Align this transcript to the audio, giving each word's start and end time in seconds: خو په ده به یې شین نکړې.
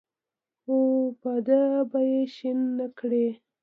خو 0.61 0.77
په 1.21 1.31
ده 1.47 1.61
به 1.91 1.99
یې 2.09 2.21
شین 2.35 2.59
نکړې. 2.79 3.27